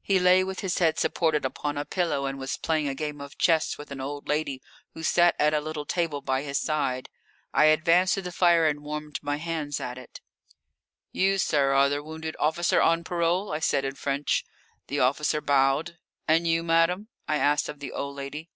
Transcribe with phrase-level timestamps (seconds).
[0.00, 3.36] He lay with his head supported upon a pillow, and was playing a game of
[3.36, 4.62] chess with an old lady
[4.94, 7.08] who sat at a little table by his side.
[7.52, 10.20] I advanced to the fire and warmed my hands at it.
[11.10, 14.44] "You, sir, are the wounded officer on parole?" I said in French.
[14.86, 15.98] The officer bowed.
[16.28, 18.48] "And you, madame?" I asked of the old lady.